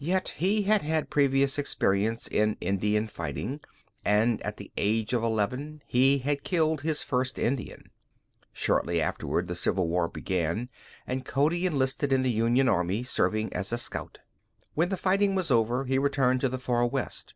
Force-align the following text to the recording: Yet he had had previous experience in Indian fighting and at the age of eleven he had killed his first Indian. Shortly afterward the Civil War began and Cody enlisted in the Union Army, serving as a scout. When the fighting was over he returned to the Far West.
Yet 0.00 0.30
he 0.38 0.62
had 0.62 0.82
had 0.82 1.10
previous 1.10 1.56
experience 1.56 2.26
in 2.26 2.56
Indian 2.60 3.06
fighting 3.06 3.60
and 4.04 4.42
at 4.42 4.56
the 4.56 4.72
age 4.76 5.12
of 5.12 5.22
eleven 5.22 5.80
he 5.86 6.18
had 6.18 6.42
killed 6.42 6.80
his 6.80 7.02
first 7.02 7.38
Indian. 7.38 7.92
Shortly 8.52 9.00
afterward 9.00 9.46
the 9.46 9.54
Civil 9.54 9.86
War 9.86 10.08
began 10.08 10.70
and 11.06 11.24
Cody 11.24 11.66
enlisted 11.66 12.12
in 12.12 12.22
the 12.22 12.32
Union 12.32 12.68
Army, 12.68 13.04
serving 13.04 13.52
as 13.52 13.72
a 13.72 13.78
scout. 13.78 14.18
When 14.74 14.88
the 14.88 14.96
fighting 14.96 15.36
was 15.36 15.52
over 15.52 15.84
he 15.84 15.98
returned 15.98 16.40
to 16.40 16.48
the 16.48 16.58
Far 16.58 16.84
West. 16.84 17.34